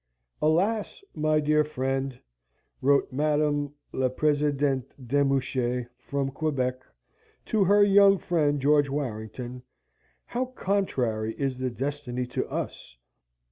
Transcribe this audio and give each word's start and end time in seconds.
"Alas! 0.41 1.03
my 1.13 1.39
dear 1.39 1.63
friend!" 1.63 2.17
wrote 2.81 3.11
Madame 3.13 3.75
la 3.93 4.09
Presidente 4.09 4.95
de 4.99 5.23
Mouchy, 5.23 5.85
from 5.99 6.31
Quebec, 6.31 6.81
to 7.45 7.63
her 7.65 7.83
young 7.83 8.17
friend 8.17 8.59
George 8.59 8.89
Warrington. 8.89 9.61
"How 10.25 10.45
contrary 10.45 11.35
is 11.37 11.59
the 11.59 11.69
destiny 11.69 12.25
to 12.25 12.49
us! 12.49 12.97